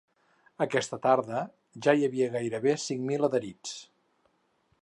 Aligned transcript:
Aquesta 0.65 0.97
tarda 1.03 1.43
ja 1.87 1.95
hi 1.99 2.07
havia 2.07 2.31
gairebé 2.39 2.75
cinc 2.87 3.07
mil 3.11 3.29
adherits. 3.29 3.77